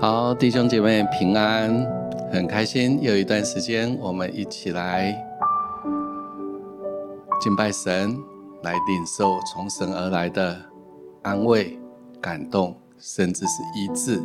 [0.00, 1.86] 好，弟兄姐妹平安，
[2.32, 5.14] 很开心，有一段时间我们一起来
[7.38, 8.16] 敬拜神，
[8.62, 10.56] 来领受从神而来的
[11.20, 11.78] 安慰、
[12.18, 14.22] 感动，甚至是医治，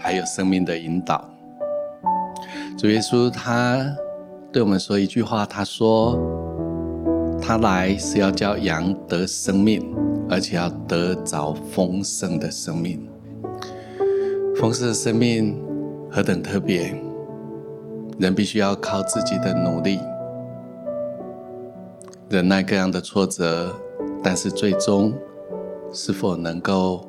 [0.00, 1.24] 还有生命的引导。
[2.76, 3.78] 主耶稣他
[4.50, 6.18] 对我们说一句话，他说
[7.40, 9.94] ：“他来是要叫羊得生命，
[10.28, 13.08] 而且要得着丰盛的生命。”
[14.64, 15.54] 丰盛的生命
[16.10, 16.90] 何等特别！
[18.18, 20.00] 人必须要靠自己的努力，
[22.30, 23.70] 忍耐各样的挫折，
[24.22, 25.12] 但是最终
[25.92, 27.06] 是否能够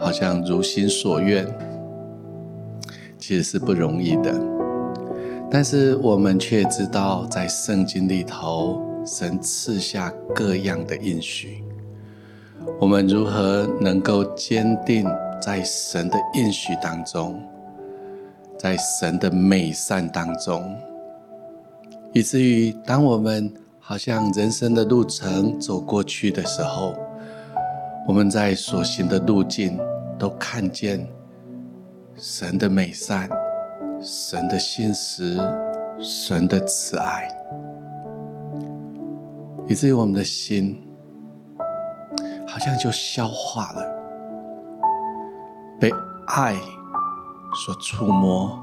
[0.00, 1.46] 好像如心所愿，
[3.16, 4.34] 其实是不容易的。
[5.48, 11.62] 但是我们却知道，在圣经里头，神赐下各样的应许，
[12.80, 15.06] 我们如何能够坚定？
[15.44, 17.38] 在神的应许当中，
[18.58, 20.74] 在神的美善当中，
[22.14, 26.94] 以至于当我们好像人生的路程走过去的时候，
[28.08, 29.78] 我们在所行的路径
[30.18, 31.06] 都看见
[32.16, 33.28] 神的美善、
[34.00, 35.38] 神的信实、
[36.00, 37.28] 神的慈爱，
[39.68, 40.82] 以至于我们的心
[42.46, 43.93] 好像就消化了。
[45.84, 45.92] 被
[46.28, 46.56] 爱
[47.52, 48.58] 所触摸，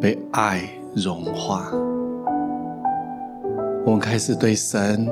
[0.00, 0.66] 被爱
[0.96, 1.70] 融化，
[3.84, 5.06] 我们开始对神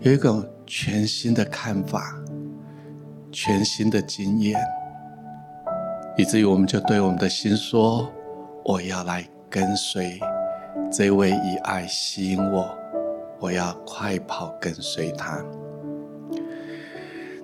[0.00, 2.14] 有一种全新的看法，
[3.32, 4.60] 全新的经验，
[6.18, 8.06] 以至于我们就对我们的心说
[8.66, 10.20] ：“我要来跟随
[10.92, 12.68] 这位以爱吸引我，
[13.40, 15.42] 我要快跑跟随他。”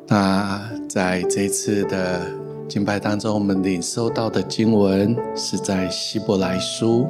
[0.06, 2.39] 那在这次的。
[2.70, 7.04] 敬拜当中，我们领受到的经文是在希伯来书。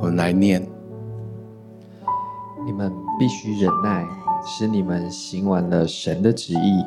[0.00, 0.60] 我们来念：
[2.66, 4.04] 你们必须忍耐，
[4.44, 6.84] 使你们行完了神的旨意，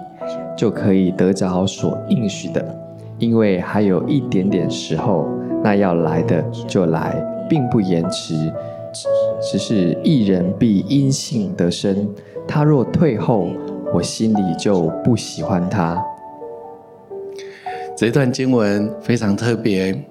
[0.57, 2.78] 就可以得着所应许的。
[3.18, 5.29] 因为还有一点点时候，
[5.63, 7.16] 那要来的就来，
[7.50, 8.35] 并不延迟。
[9.41, 12.09] 只是一人必因信得生。
[12.46, 13.47] 他若退后，
[13.94, 16.03] 我心里就不喜欢他。
[18.01, 20.03] 这段经文非常特别，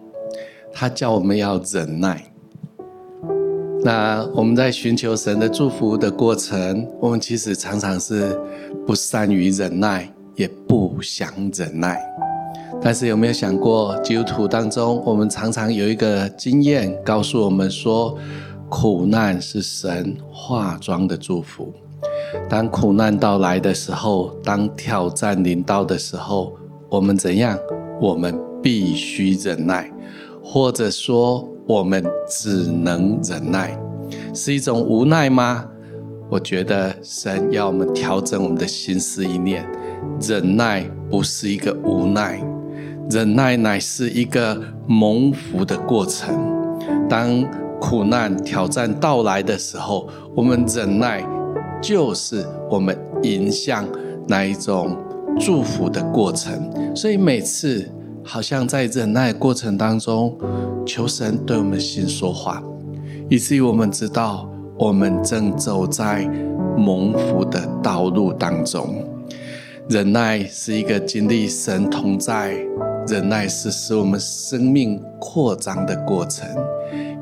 [0.73, 2.25] 它叫我们要忍耐。
[3.83, 8.41] 那我们在寻求神的祝福的过程，我们其实常常是
[8.87, 12.01] 不善于忍耐，也不想忍耐。
[12.81, 18.17] 但是有没有想过，基督徒当中，我们常常有一个经验告诉我们说，
[18.69, 21.75] 苦难是神化妆的祝福。
[22.49, 26.53] 当苦难到来的时候，当挑战临到的时候，
[26.89, 27.59] 我们怎样？
[28.01, 29.93] 我们必须忍耐，
[30.43, 33.79] 或者说我们只能忍耐，
[34.35, 35.67] 是一种无奈吗？
[36.31, 39.69] 我觉得神要我们调整我们的心思意念，
[40.21, 42.41] 忍耐不是一个无奈，
[43.11, 46.35] 忍耐乃是一个蒙福的过程。
[47.09, 47.45] 当
[47.81, 51.23] 苦难挑战到来的时候，我们忍耐
[51.83, 53.85] 就是我们迎向
[54.27, 54.97] 那一种。
[55.39, 57.89] 祝福的过程，所以每次
[58.25, 60.37] 好像在忍耐过程当中，
[60.87, 62.63] 求神对我们心说话，
[63.29, 66.27] 以至于我们知道我们正走在
[66.77, 69.05] 蒙福的道路当中。
[69.89, 72.55] 忍耐是一个经历神同在，
[73.09, 76.47] 忍耐是使我们生命扩张的过程。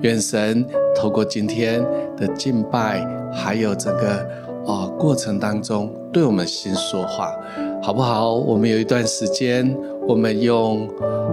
[0.02, 1.82] 愿神透过今天
[2.16, 4.26] 的敬拜，还有这个
[4.66, 7.32] 呃过程当中，对我们心说话。
[7.80, 8.34] 好不好？
[8.34, 9.74] 我们有一段时间，
[10.06, 10.86] 我们用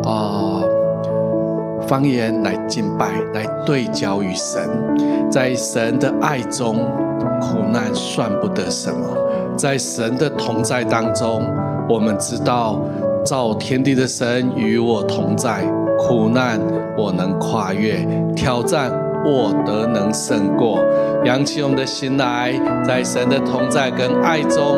[0.04, 0.62] 啊、
[1.88, 4.62] 方言来敬拜，来对焦于神。
[5.30, 6.78] 在神的爱中，
[7.42, 9.06] 苦难算不得什么；
[9.58, 11.44] 在神的同在当中，
[11.90, 12.80] 我们知道
[13.26, 15.66] 造天地的神与我同在，
[15.98, 16.60] 苦难
[16.96, 18.92] 我能跨越，挑战
[19.26, 20.80] 我得能胜过。
[21.26, 22.54] 扬起我们的心来，
[22.86, 24.78] 在神的同在跟爱中。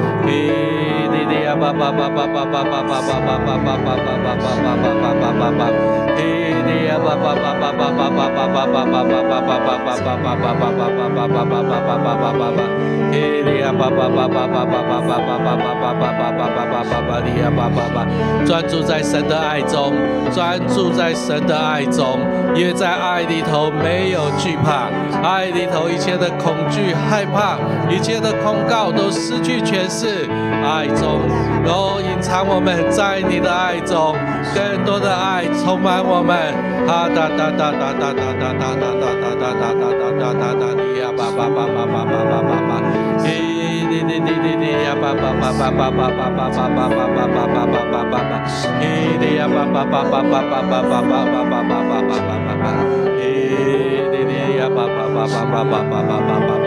[0.25, 0.51] 哩
[1.25, 2.61] 哩呀，叭叭叭叭叭叭。
[18.45, 19.93] 专注在神的爱中，
[20.33, 22.19] 专注在神的爱中，
[22.55, 24.89] 因为在爱里头没有惧怕，
[25.23, 27.57] 爱里头一切的恐惧、害怕，
[27.89, 30.10] 一切的控告都失去权势。
[30.63, 31.21] 爱中，
[31.65, 34.15] 都隐藏我们在你的爱中，
[34.53, 36.35] 更多的爱充满我们。
[36.87, 40.63] 哈哒哒哒哒哒哒哒哒哒哒哒哒哒哒哒哒哒哒
[40.99, 42.71] 呀吧吧吧吧吧吧吧吧吧，
[43.23, 48.33] 滴滴滴滴滴滴呀吧吧吧吧吧吧吧吧吧吧吧吧吧吧吧吧吧，
[48.81, 48.83] 滴
[49.21, 52.65] 滴呀吧吧吧吧吧吧吧吧吧吧吧吧吧吧吧吧，
[53.17, 53.21] 滴
[54.11, 56.60] 滴滴呀吧吧吧吧吧吧吧吧吧吧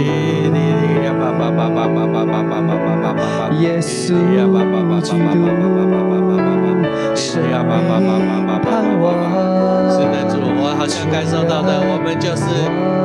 [0.48, 0.56] 路
[1.02, 4.56] 亚，吧吧吧吧吧吧吧吧吧吧吧吧，耶稣呀，吧
[7.38, 9.24] 你要爸爸妈妈，盼我吗？
[9.90, 11.80] 是，的主，我好像感受到的。
[11.80, 12.44] 我们就是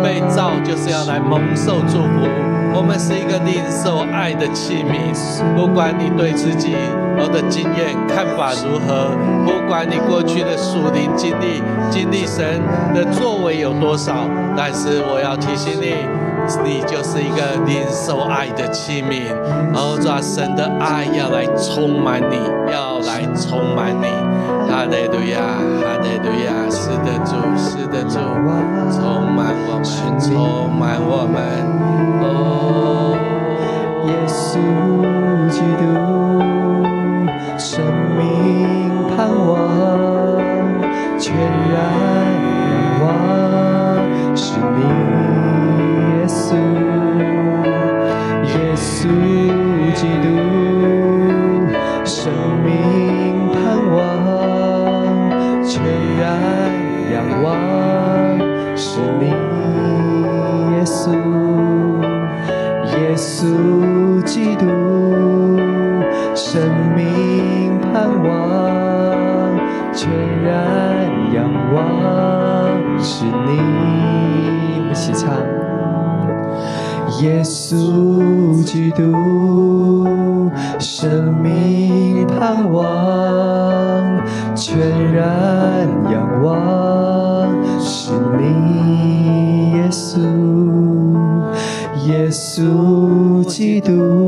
[0.03, 2.27] 被造，就是要来蒙受祝福。
[2.73, 5.13] 我们是一个领受爱的器皿，
[5.55, 6.75] 不管你对自己、
[7.17, 9.09] 我的经验看法如何，
[9.45, 12.61] 不管你过去的属灵经历、经历神
[12.93, 15.95] 的作为有多少，但是我要提醒你。
[16.63, 19.33] 你就是一个领受爱的器皿。
[19.73, 22.37] 然后抓神的爱要来充满你，
[22.71, 24.07] 要来充满你。
[24.69, 25.39] 哈利路亚，
[25.81, 28.19] 哈利路亚，是的主，是的主，
[28.91, 31.35] 充满我们，充满我们。
[32.21, 33.15] 哦，
[34.05, 34.59] 耶稣
[35.49, 35.83] 基督，
[77.21, 79.01] 耶稣基督，
[80.79, 82.85] 生命盼望，
[84.55, 84.77] 全
[85.13, 90.19] 然仰望，是你，耶稣，
[92.05, 94.26] 耶稣基督，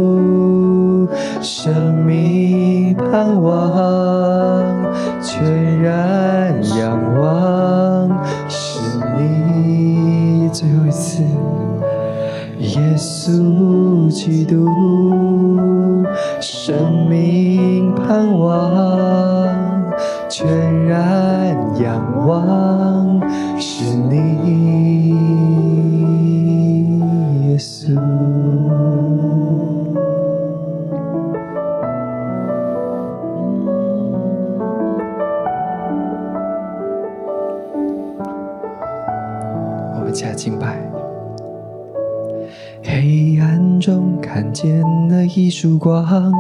[45.90, 46.32] 光，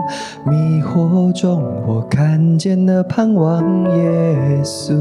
[0.46, 3.64] 迷惑中我看见了盼望，
[3.98, 4.94] 耶稣，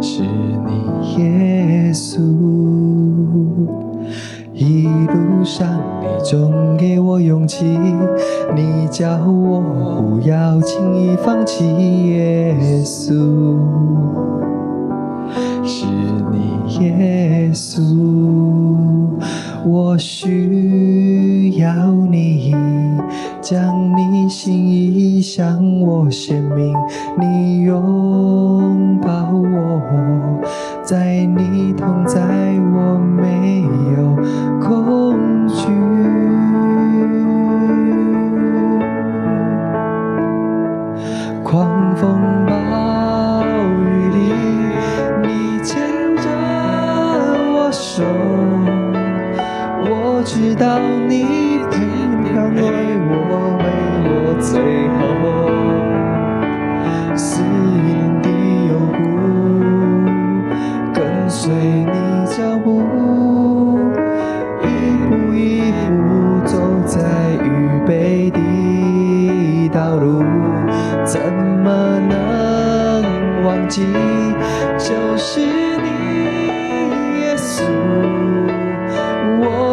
[0.00, 0.22] 是
[0.66, 2.18] 你，耶稣。
[4.52, 5.68] 一路上，
[6.00, 7.64] 你总给我勇气，
[8.56, 11.64] 你叫我不要轻易放弃。
[12.08, 13.12] 耶稣，
[15.62, 15.86] 是
[16.32, 17.80] 你，耶稣，
[19.64, 20.61] 我需
[25.34, 26.74] 向我显明，
[27.18, 30.42] 你拥抱我，
[30.84, 32.20] 在你同在，
[32.74, 33.62] 我没
[33.96, 34.14] 有。
[34.60, 35.01] 空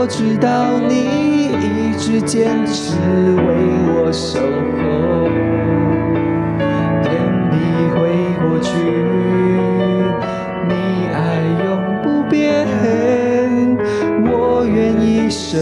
[0.10, 1.06] 知道你
[1.46, 3.46] 一直坚持为
[3.94, 5.30] 我守候，
[7.04, 7.08] 天
[7.51, 7.54] 地
[7.94, 8.00] 会
[8.42, 8.74] 过去，
[10.68, 10.72] 你
[11.13, 11.18] 爱
[11.63, 11.68] 永
[12.01, 12.68] 不变，
[14.25, 15.56] 我愿一生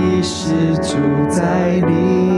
[0.00, 0.96] 一世住
[1.28, 2.31] 在你。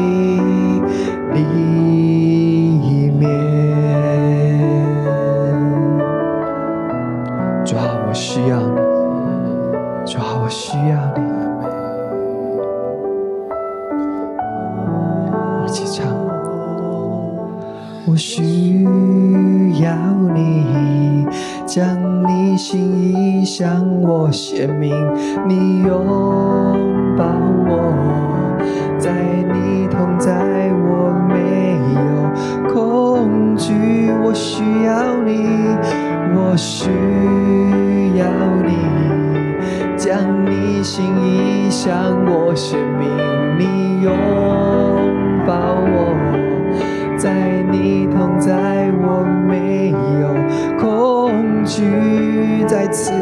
[51.75, 52.65] 恐惧。
[52.67, 53.13] 再次，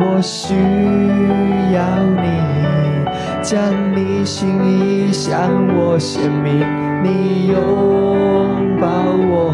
[0.00, 0.54] 我需
[1.74, 1.82] 要
[2.22, 2.26] 你
[3.42, 3.60] 将
[3.94, 6.64] 你心意向我显明，
[7.02, 7.56] 你拥
[8.80, 8.86] 抱
[9.16, 9.52] 我。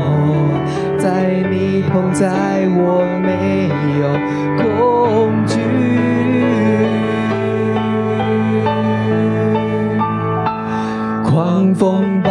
[0.98, 4.12] 在你同在，我没有
[4.58, 5.58] 恐惧。
[11.24, 12.30] 狂风暴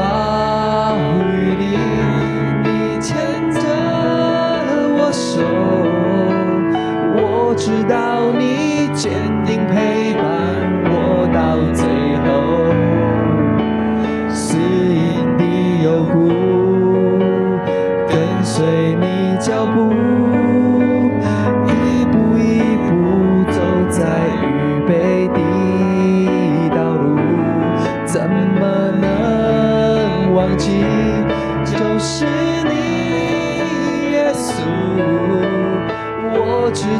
[7.79, 9.09] 我知道你坚
[9.45, 9.98] 定陪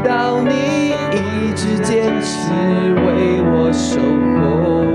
[0.04, 2.52] 到你一直坚持
[3.06, 4.00] 为我守
[4.40, 4.86] 候，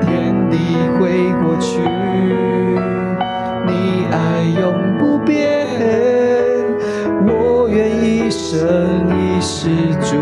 [0.00, 0.54] 天地
[0.98, 1.80] 会过去。
[3.66, 3.70] 你
[4.10, 4.14] 爱
[4.60, 4.62] 永
[4.98, 5.36] 不变，
[7.26, 9.68] 我愿一生一世
[10.00, 10.16] 住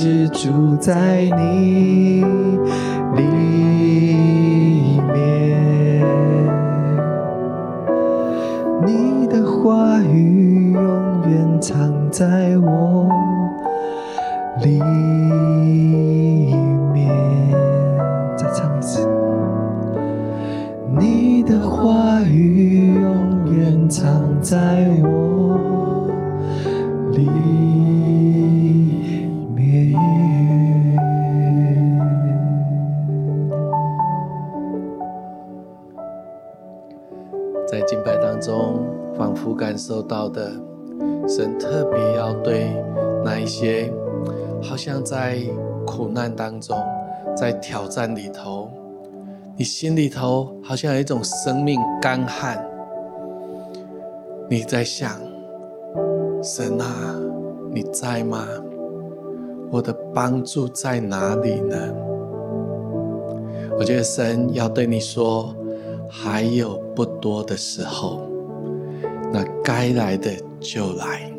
[0.00, 2.24] 一世住在你
[3.16, 3.22] 里
[5.12, 6.02] 面，
[8.86, 10.80] 你的话语永
[11.28, 12.56] 远藏在
[39.90, 40.52] 受到的，
[41.26, 42.80] 神特别要对
[43.24, 43.92] 那一些
[44.62, 45.40] 好像在
[45.84, 46.78] 苦难当中，
[47.36, 48.70] 在挑战里头，
[49.56, 52.64] 你心里头好像有一种生命干旱，
[54.48, 55.10] 你在想，
[56.40, 57.16] 神啊，
[57.72, 58.46] 你在吗？
[59.72, 61.76] 我的帮助在哪里呢？
[63.76, 65.52] 我觉得神要对你说，
[66.08, 68.29] 还有不多的时候。
[69.32, 71.32] 那该来的就来，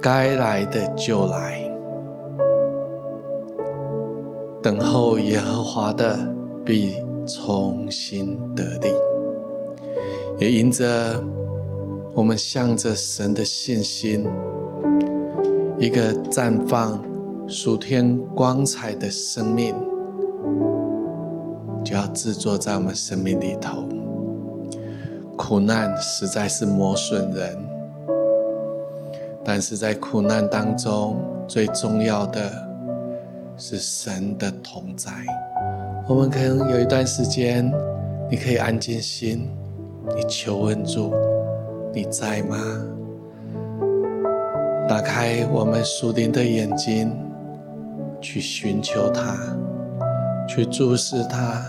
[0.00, 1.64] 该来的就来。
[4.62, 6.18] 等候耶和华的
[6.64, 6.96] 必
[7.26, 8.92] 重新得力，
[10.38, 11.22] 也因着
[12.12, 14.26] 我们向着神的信心，
[15.78, 17.02] 一个绽放
[17.46, 19.74] 属天光彩的生命，
[21.84, 23.84] 就要制作在我们生命里头。
[25.48, 27.56] 苦难实在是磨损人，
[29.42, 31.16] 但是在苦难当中，
[31.48, 32.50] 最重要的
[33.56, 35.10] 是神的同在。
[36.06, 37.64] 我们可能有一段时间，
[38.30, 39.48] 你可以安静心，
[40.14, 41.14] 你求问主，
[41.94, 42.58] 你在吗？
[44.86, 47.10] 打开我们属灵的眼睛，
[48.20, 49.34] 去寻求他，
[50.46, 51.64] 去注视他，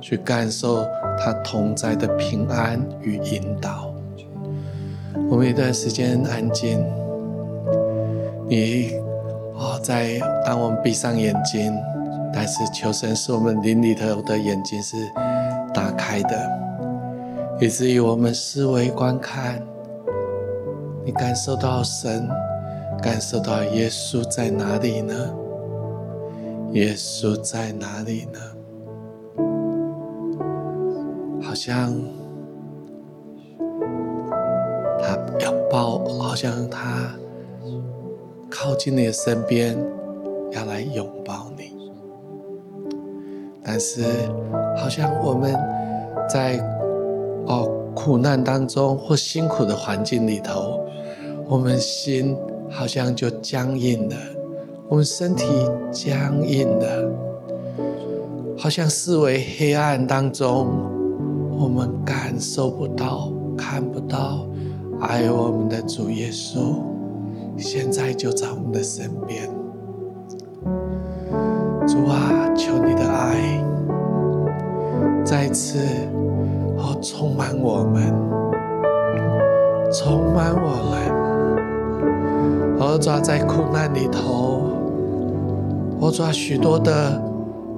[0.00, 0.82] 去感受。
[1.18, 3.92] 他同在的平安与引导，
[5.28, 6.84] 我们一段时间安静。
[8.48, 8.92] 你
[9.54, 11.74] 哦，在当我们闭上眼睛，
[12.32, 14.96] 但是求神使我们灵里头的眼睛是
[15.74, 16.50] 打开的，
[17.60, 19.60] 以至于我们思维观看，
[21.04, 22.28] 你感受到神，
[23.02, 25.14] 感受到耶稣在哪里呢？
[26.72, 28.38] 耶稣在哪里呢？
[31.56, 31.90] 像
[35.00, 37.10] 他要抱，好像他
[38.50, 39.76] 靠近你的身边，
[40.52, 41.74] 要来拥抱你。
[43.64, 44.04] 但是，
[44.76, 45.56] 好像我们
[46.28, 46.58] 在
[47.46, 50.80] 哦苦难当中或辛苦的环境里头，
[51.48, 52.36] 我们心
[52.70, 54.16] 好像就僵硬了，
[54.88, 55.46] 我们身体
[55.90, 57.10] 僵硬了，
[58.58, 60.68] 好像视为黑暗当中。
[61.58, 64.46] 我们感受不到、看不到
[65.00, 66.76] 爱我们的主耶稣，
[67.56, 69.48] 现在就在我们的身边。
[71.86, 73.64] 主啊，求你的爱
[75.24, 75.78] 再次
[76.76, 78.12] 哦充满我们，
[79.92, 80.94] 充满我们。
[82.78, 84.62] 哦，主啊，在苦难里头，
[86.00, 87.22] 哦，主啊，许多的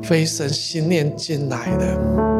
[0.02, 2.37] 非神信念进来的。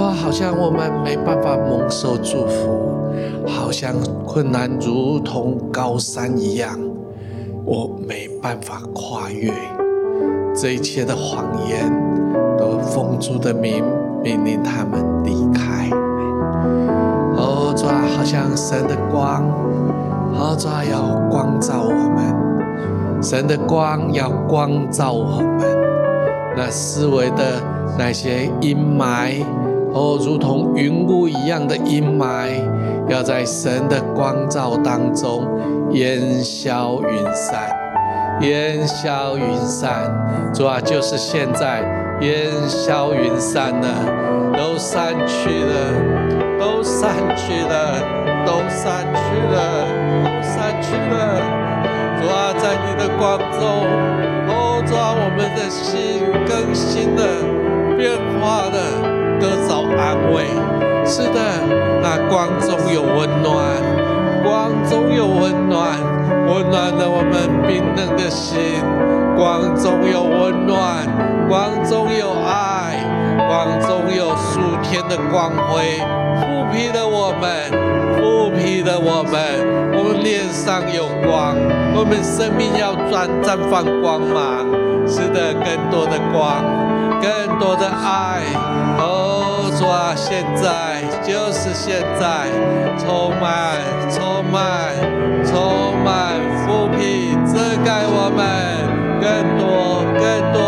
[0.00, 3.12] 说好像我们没办法蒙受祝福，
[3.46, 6.70] 好像困难如同高山一样，
[7.66, 9.52] 我没办法跨越。
[10.54, 11.92] 这一切的谎言
[12.56, 13.84] 都奉主的名
[14.22, 15.90] 命令他们离开。
[17.36, 19.44] 哦，主啊，好像神的光，
[20.32, 25.60] 哦，主啊，要光照我们，神的光要光照我们，
[26.56, 27.60] 那思维的
[27.98, 29.44] 那些阴霾。
[29.92, 32.62] 哦，如同云雾一样的阴霾，
[33.08, 35.46] 要在神的光照当中
[35.90, 37.68] 烟消云散，
[38.40, 40.10] 烟消云散。
[40.54, 41.82] 主啊，就是现在
[42.20, 43.88] 烟消云散了，
[44.56, 45.74] 都散去了，
[46.58, 47.98] 都散去了，
[48.46, 49.86] 都散去了，
[50.22, 51.40] 都散去了。
[52.20, 53.60] 主啊，在你的光中，
[54.48, 59.19] 哦，主啊，我们的心更新了，变化了。
[59.40, 60.44] 得着安慰，
[61.06, 61.40] 是的，
[62.02, 63.56] 那光中有温暖，
[64.44, 65.98] 光中有温暖，
[66.46, 68.60] 温暖了我们冰冷的心。
[69.36, 71.06] 光中有温暖，
[71.48, 73.00] 光中有爱，
[73.48, 75.98] 光中有数天的光辉，
[76.36, 77.72] 覆庇了我们，
[78.20, 79.32] 覆庇了我们，
[79.96, 81.56] 我们脸上有光。
[81.96, 84.66] 我们生命要绽绽放光芒，
[85.08, 86.62] 使得更多的光，
[87.22, 88.42] 更多的爱。
[89.80, 92.50] 主啊，现在就是现在，
[92.98, 94.92] 充满，充满，
[95.42, 98.44] 充满，福庇遮盖我们，
[99.24, 100.60] 更多，更多。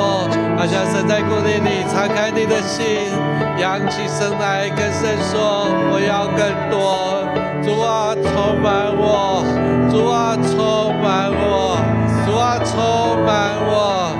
[0.57, 3.12] 好像神在鼓励你，敞开你的心，
[3.61, 7.29] 扬起声来跟神说：我要更多。
[7.62, 9.44] 主啊，充满我，
[9.90, 11.77] 主啊，充满我，
[12.25, 12.81] 主啊，充
[13.27, 14.16] 满我，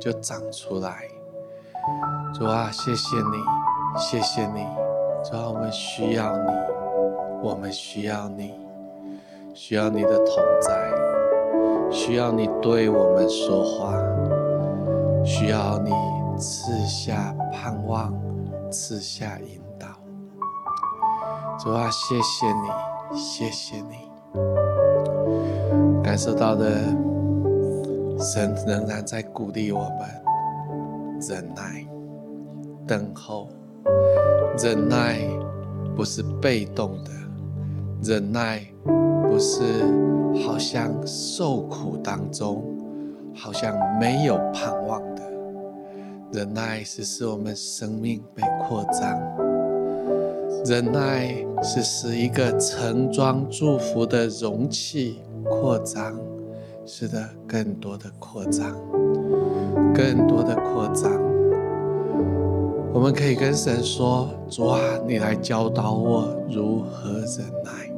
[0.00, 1.02] 就长出来。
[2.34, 4.66] 主啊，谢谢你，谢谢你。
[5.22, 6.50] 主啊，我们需要你，
[7.42, 8.54] 我们需要你，
[9.54, 10.90] 需要你的同在，
[11.90, 13.94] 需要你对我们说话，
[15.24, 15.92] 需要你
[16.38, 18.12] 赐下盼望。
[18.72, 19.88] 赐下引导，
[21.58, 24.08] 主啊，谢谢你，谢谢你，
[26.04, 26.70] 感受到的
[28.20, 31.86] 神仍然在鼓励我们忍耐、
[32.86, 33.48] 等候。
[34.62, 35.20] 忍耐
[35.96, 37.10] 不是被动的，
[38.02, 38.60] 忍耐
[39.26, 39.62] 不是
[40.44, 42.62] 好像受苦当中，
[43.34, 45.22] 好像没有盼望的。
[46.30, 49.18] 忍耐是使我们生命被扩张，
[50.66, 56.14] 忍耐是使一个盛装祝福的容器扩张，
[56.92, 58.74] 使得更多的扩张，
[59.94, 61.08] 更多的扩张。
[62.92, 67.92] 我们可以跟神说：“主啊，你来教导我如何忍耐，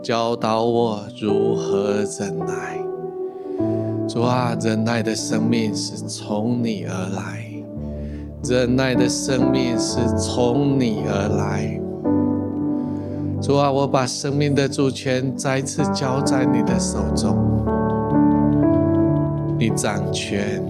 [0.00, 2.78] 教导我如何忍耐。”
[4.08, 7.44] 主啊，忍耐的生命是从你而来，
[8.44, 11.80] 忍耐的生命是从你而来。
[13.40, 17.36] 主啊，我把生命的主权再次交在你的手中，
[19.58, 20.62] 你掌权，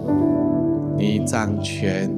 [0.96, 2.10] 你掌权。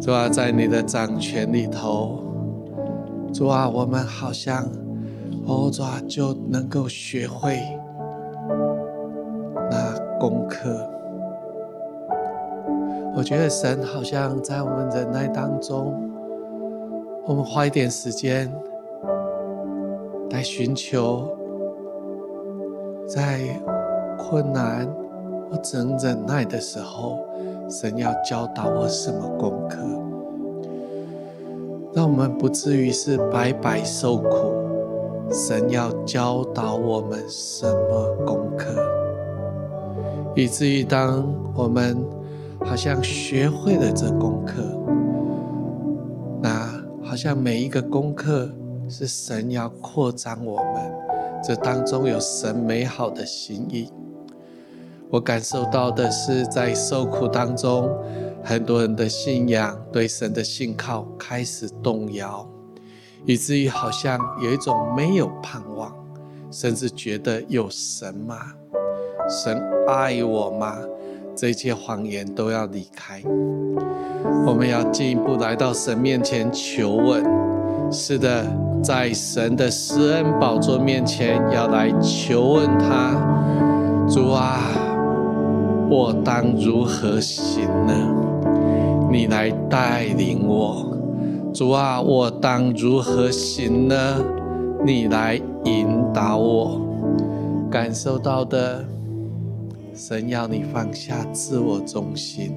[0.00, 2.22] 主啊，在你的掌权里头，
[3.32, 4.64] 主啊，我们好像，
[5.46, 7.58] 哦，主啊，就能够学会
[9.70, 10.10] 那。
[10.20, 10.86] 功课，
[13.16, 15.98] 我觉得神好像在我们忍耐当中，
[17.24, 18.52] 我们花一点时间
[20.28, 21.26] 来寻求，
[23.06, 23.40] 在
[24.18, 24.86] 困难
[25.50, 27.18] 或者忍耐的时候，
[27.68, 29.78] 神要教导我什么功课，
[31.92, 34.52] 让我们不至于是白白受苦。
[35.32, 38.74] 神要教导我们什么功课？
[40.34, 41.96] 以至于当我们
[42.64, 44.62] 好像学会了这功课，
[46.42, 46.68] 那
[47.02, 48.48] 好像每一个功课
[48.88, 50.92] 是神要扩张我们，
[51.44, 53.88] 这当中有神美好的心意。
[55.10, 57.90] 我感受到的是，在受苦当中，
[58.44, 62.48] 很多人的信仰对神的信靠开始动摇，
[63.24, 65.92] 以至于好像有一种没有盼望，
[66.52, 68.36] 甚至觉得有神吗？
[69.28, 70.76] 神爱我吗？
[71.34, 73.20] 这些谎言都要离开。
[74.46, 77.24] 我们要进一步来到神面前求问。
[77.90, 78.46] 是的，
[78.80, 84.86] 在神的施恩宝座面前要来求问他，主啊。
[85.90, 87.92] 我当如何行呢？
[89.10, 90.96] 你来带领我，
[91.52, 92.00] 主啊！
[92.00, 94.24] 我当如何行呢？
[94.86, 96.80] 你来引导我。
[97.68, 98.84] 感受到的，
[99.92, 102.54] 神要你放下自我中心，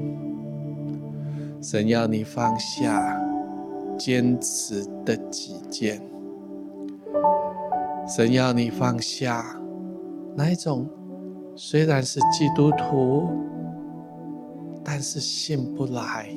[1.60, 3.20] 神要你放下
[3.98, 6.00] 坚持的己见，
[8.08, 9.44] 神要你放下
[10.36, 10.88] 哪一种？
[11.56, 13.30] 虽然是基督徒，
[14.84, 16.28] 但是信不来，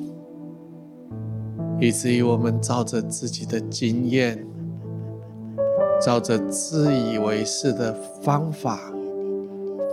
[1.79, 4.45] 以至于我们照着自己的经验，
[5.99, 8.79] 照着自以为是的方法、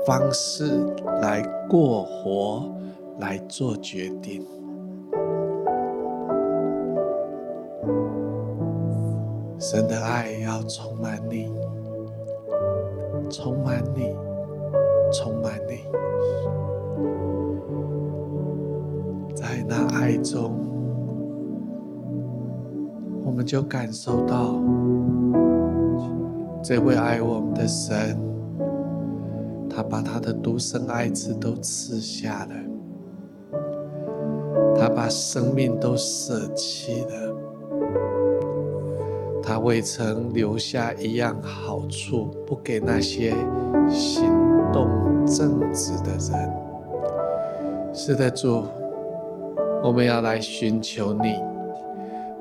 [0.06, 0.84] 方式
[1.22, 2.70] 来过活，
[3.18, 4.46] 来做决定。
[9.58, 11.50] 神的爱要充满你，
[13.30, 14.14] 充满你。
[15.14, 15.86] 充满你，
[19.32, 20.52] 在那爱中，
[23.24, 24.60] 我们就感受到
[26.62, 28.18] 这位爱我们的神，
[29.70, 33.60] 他把他的独生爱子都赐下了，
[34.76, 37.36] 他把生命都舍弃了，
[39.40, 43.32] 他未曾留下一样好处不给那些
[43.88, 44.24] 行
[44.72, 44.88] 动
[45.26, 46.52] 正直的人，
[47.94, 48.64] 是的，主，
[49.82, 51.34] 我们要来寻求你，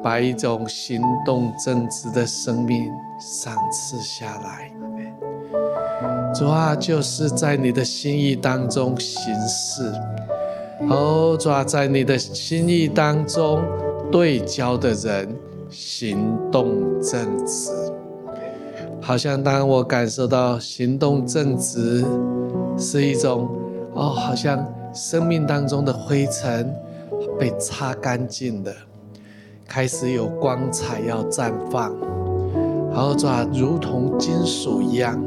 [0.02, 4.72] 把一种行动正直的生命赏赐下来。
[6.34, 9.93] 主啊，就是在你的心意当中行事，
[10.89, 13.62] 哦，主啊，在你的心意当中
[14.12, 15.34] 对焦的人
[15.69, 17.72] 行动正直。
[19.00, 22.06] 好像当我感受到行动正直
[22.78, 23.50] 是一种
[23.94, 26.74] 哦，好像生命当中的灰尘
[27.40, 28.74] 被擦干净的，
[29.68, 31.94] 开始有光彩要绽放，
[32.92, 35.22] 然后抓如同金属一样，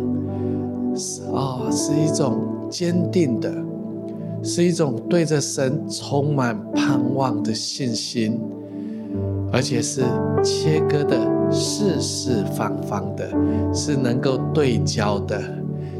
[0.94, 3.52] 是哦，是一种坚定的，
[4.42, 8.40] 是一种对着神充满盼望的信心，
[9.52, 10.02] 而且是
[10.42, 11.36] 切割的。
[11.48, 13.30] 四四方方的，
[13.72, 15.40] 是能够对焦的，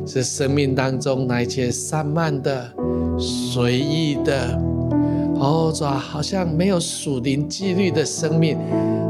[0.06, 2.70] 是生命当中那一切散漫的、
[3.18, 4.56] 随意的，
[5.34, 8.56] 哦，主啊，好像没有属灵纪律的生命，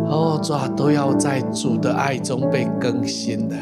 [0.09, 3.56] 哦，主啊，都要在主的爱中被更新的。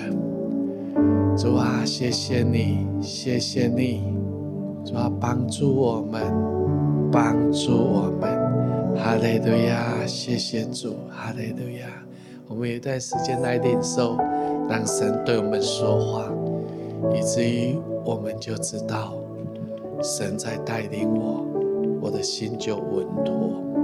[1.36, 4.04] 主啊，谢谢你，谢谢你，
[4.84, 6.22] 主啊，帮助我们，
[7.10, 8.30] 帮助我们，
[8.96, 11.86] 哈利路亚，谢谢主，哈利路亚。
[12.46, 14.16] 我们有一段时间来领受，
[14.68, 16.30] 让神对我们说话，
[17.12, 19.14] 以至于我们就知道
[20.02, 21.44] 神在带领我，
[22.00, 23.83] 我的心就稳妥。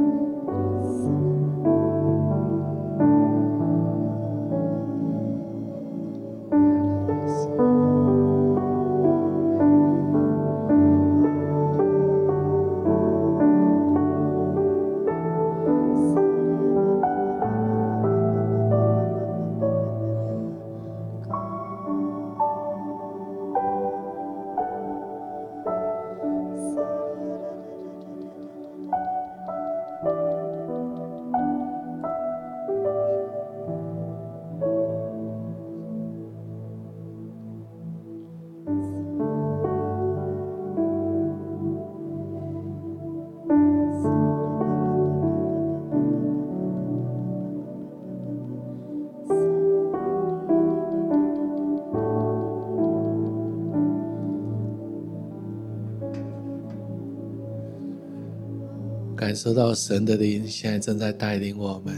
[59.31, 61.97] 感受到神的灵现在正在带领我们，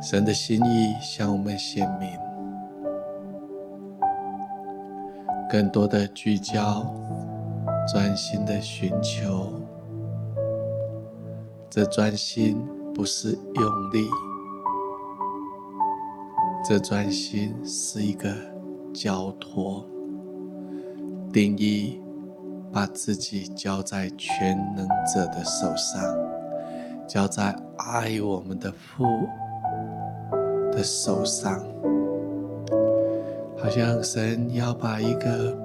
[0.00, 2.08] 神的心意向我们显明。
[5.50, 6.94] 更多的聚焦，
[7.92, 9.52] 专心的寻求。
[11.68, 14.06] 这专心不是用力，
[16.64, 18.32] 这专心是一个
[18.94, 19.84] 交托。
[21.32, 22.00] 定义，
[22.76, 25.98] 把自己交在全能者的手上，
[27.08, 29.06] 交在爱我们的父
[30.70, 31.64] 的手上，
[33.56, 35.56] 好像神要把一个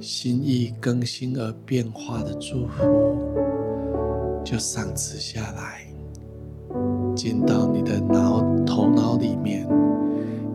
[0.00, 2.82] 心意更新而变化的祝福，
[4.44, 5.86] 就赏赐下来，
[7.14, 9.64] 进到你的脑头脑里面，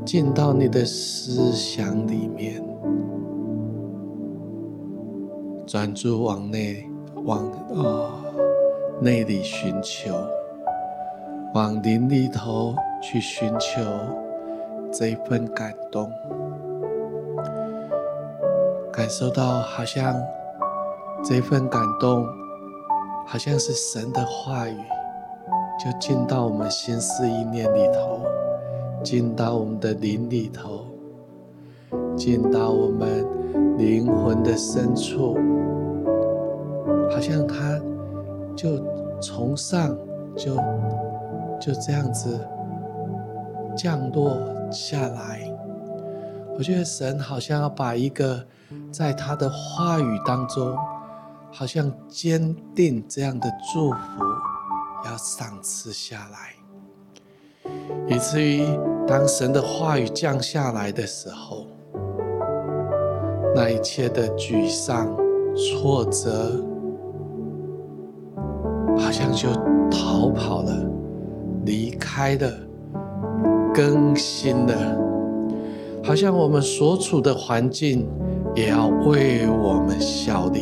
[0.05, 2.61] 进到你的思想里面。
[5.71, 6.85] 专注往内，
[7.23, 8.11] 往哦
[8.99, 10.13] 内里寻求，
[11.53, 13.81] 往灵里头去寻求
[14.91, 16.11] 这一份感动，
[18.91, 20.13] 感受到好像
[21.23, 22.25] 这份感动，
[23.25, 24.75] 好像是神的话语，
[25.79, 28.19] 就进到我们心思意念里头，
[29.01, 30.85] 进到我们的灵里头，
[32.17, 33.25] 进到我们
[33.77, 35.37] 灵魂的深处。
[37.11, 37.79] 好像他
[38.55, 38.83] 就
[39.21, 39.95] 从上
[40.35, 40.55] 就
[41.59, 42.39] 就这样子
[43.75, 44.37] 降落
[44.71, 45.47] 下来。
[46.57, 48.43] 我觉得神好像要把一个
[48.91, 50.75] 在他的话语当中，
[51.51, 53.97] 好像坚定这样的祝福
[55.05, 56.55] 要赏赐下来，
[58.07, 58.65] 以至于
[59.07, 61.67] 当神的话语降下来的时候，
[63.55, 65.15] 那一切的沮丧、
[65.55, 66.70] 挫折。
[69.41, 69.49] 就
[69.89, 70.71] 逃跑了，
[71.65, 72.53] 离开了，
[73.73, 74.75] 更新了。
[76.03, 78.07] 好像我们所处的环境
[78.53, 80.61] 也要为我们效力，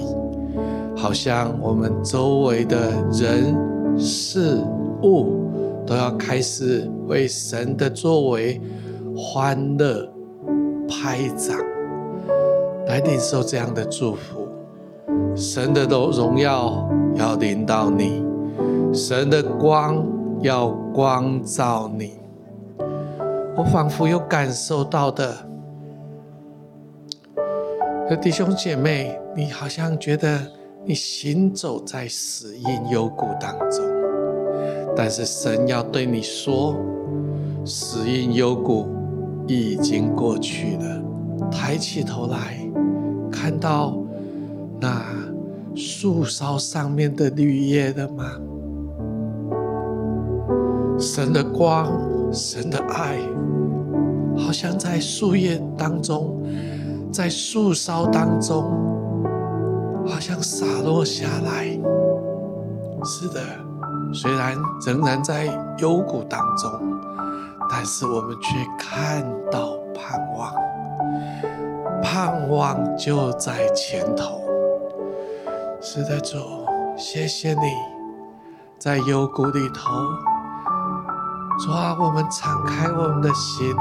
[0.95, 3.53] 好像我们周围的人
[3.99, 4.57] 事
[5.03, 5.51] 物
[5.85, 8.61] 都要开始为神的作为
[9.13, 10.09] 欢乐
[10.87, 11.57] 拍掌，
[12.87, 14.47] 来领受这样的祝福。
[15.35, 18.28] 神的荣荣耀要临到你。
[18.91, 20.03] 神的光
[20.41, 22.13] 要光照你，
[23.55, 25.35] 我仿佛有感受到的，
[28.19, 30.39] 弟兄姐妹，你好像觉得
[30.83, 33.85] 你行走在死荫幽谷当中，
[34.95, 36.75] 但是神要对你说，
[37.63, 38.87] 死荫幽谷
[39.47, 41.01] 已经过去了，
[41.51, 42.57] 抬起头来，
[43.31, 43.95] 看到
[44.81, 45.05] 那
[45.75, 48.31] 树梢上面的绿叶了吗？
[50.99, 51.87] 神的光，
[52.33, 53.17] 神的爱，
[54.37, 56.43] 好像在树叶当中，
[57.11, 58.63] 在树梢当中，
[60.05, 61.67] 好像洒落下来。
[63.05, 63.39] 是的，
[64.13, 65.45] 虽然仍然在
[65.77, 66.69] 幽谷当中，
[67.69, 70.53] 但是我们却看到盼望，
[72.03, 74.41] 盼望就在前头。
[75.79, 76.37] 是的，主，
[76.97, 77.71] 谢谢你，
[78.77, 79.89] 在幽谷里头。
[81.59, 83.75] 主啊，我们敞开我们的心，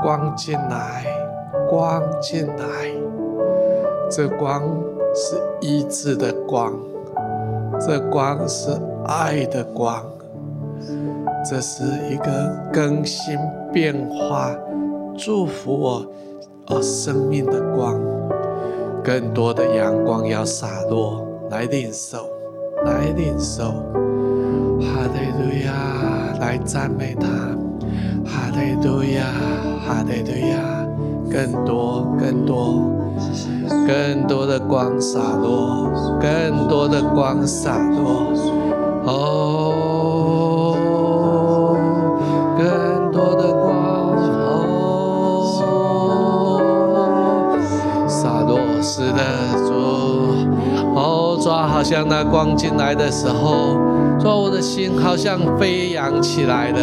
[0.00, 1.06] 光进来，
[1.68, 2.56] 光进来。
[4.08, 4.62] 这光
[5.12, 6.72] 是医治的光，
[7.80, 8.70] 这光是
[9.06, 10.04] 爱的光，
[11.44, 13.36] 这是一个更新
[13.72, 14.54] 变化、
[15.16, 16.06] 祝福我
[16.68, 18.00] 哦生命的光。
[19.02, 22.28] 更多的阳光要洒落，来领受，
[22.84, 23.64] 来领受。
[24.80, 26.17] 哈利路亚。
[26.40, 27.26] 来赞美他，
[28.24, 29.24] 哈利路亚，
[29.86, 30.56] 哈利路亚，
[31.30, 32.92] 更多、更多、
[33.86, 38.32] 更多的光洒落，更多的光洒落，
[39.04, 40.76] 哦，
[42.56, 43.74] 更多的光，
[44.46, 45.58] 哦，
[48.06, 49.18] 洒落，是的，
[49.66, 49.72] 主，
[50.94, 53.97] 哦，抓好像那光进来的时候。
[54.20, 56.78] 说我的心好像飞扬起来了，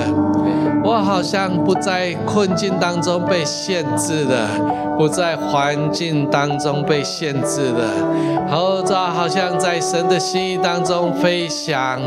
[0.84, 4.48] 我好像不在困境当中被限制了，
[4.98, 12.00] 不在环境当中被限制了，后这好像在神的心意当中飞翔。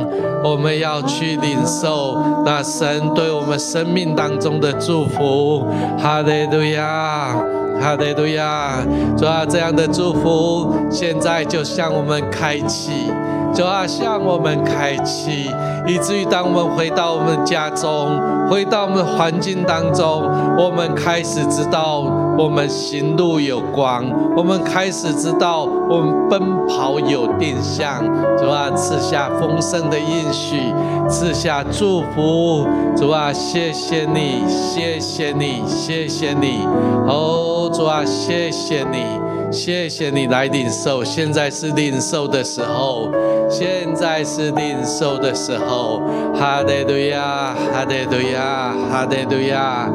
[0.42, 5.66] 我们要去领受那神对我们生命当中的祝福。
[5.98, 7.34] 哈利路亚，
[7.80, 8.78] 哈利路亚，
[9.16, 13.10] 主啊，这样的祝福现在就向我们开启。
[13.58, 15.50] 主啊，向我们开启，
[15.84, 18.16] 以至于当我们回到我们家中，
[18.48, 20.22] 回到我们环境当中，
[20.56, 22.04] 我们开始知道
[22.38, 24.04] 我们行路有光，
[24.36, 28.00] 我们开始知道我们奔跑有定向。
[28.38, 30.72] 主啊，赐下丰盛的应许，
[31.08, 32.64] 赐下祝福。
[32.96, 36.64] 主啊，谢谢你，谢谢你，谢谢你。
[37.08, 39.27] 哦，主啊，谢谢你。
[39.50, 43.10] 谢谢你来领受，现在是领受的时候，
[43.48, 46.02] 现在是领受的时候。
[46.34, 49.90] 哈利路亚，哈利路亚，哈利路亚，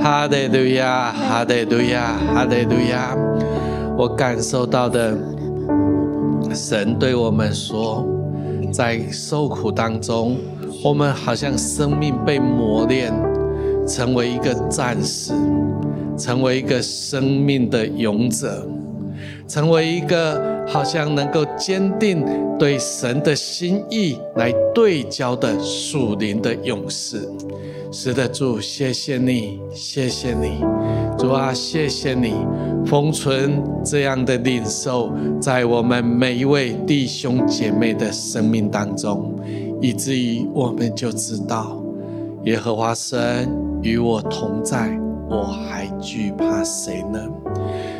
[0.00, 3.16] 哈利路亚，哈利路亚，哈利路亚。
[3.98, 5.16] 我感受到的，
[6.54, 8.06] 神对我们说，
[8.72, 10.36] 在受苦当中，
[10.82, 13.12] 我们好像生命被磨练，
[13.86, 15.34] 成为一个战士，
[16.16, 18.64] 成为一个生命的勇者。
[19.46, 22.24] 成为一个好像能够坚定
[22.58, 27.28] 对神的心意来对焦的属灵的勇士。
[27.94, 30.64] 是的，主，谢谢你，谢谢你，
[31.18, 32.32] 主啊，谢谢你，
[32.86, 39.38] 封存这样的领受在我们每一位弟兄姐妹的生命当中，
[39.82, 41.82] 以至于我们就知道，
[42.44, 43.46] 耶和华神
[43.82, 47.20] 与我同在，我还惧怕谁呢？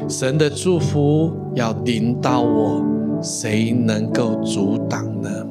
[0.09, 2.85] 神的祝福要临到我，
[3.23, 5.47] 谁能够阻挡呢？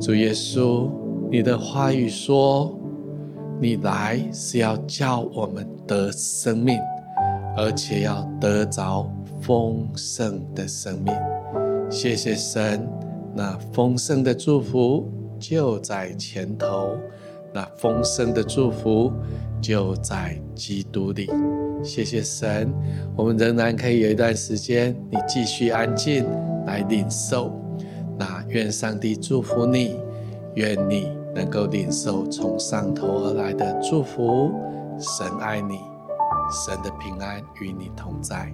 [0.00, 0.90] 主耶稣，
[1.30, 2.76] 你的话语说，
[3.60, 6.78] 你来是要叫我们得生命，
[7.56, 9.08] 而且要得着
[9.40, 11.14] 丰盛的生命。
[11.88, 12.86] 谢谢神，
[13.34, 15.08] 那丰盛的祝福
[15.38, 16.96] 就在前头，
[17.52, 19.12] 那丰盛的祝福
[19.60, 21.30] 就在基督里。
[21.84, 22.72] 谢谢神，
[23.14, 26.24] 我们仍然可以有一段时间，你继续安静
[26.66, 27.52] 来领受。
[28.18, 30.00] 那愿上帝祝福你，
[30.54, 34.50] 愿你能够领受从上头而来的祝福。
[34.98, 35.78] 神爱你，
[36.50, 38.50] 神的平安与你同在。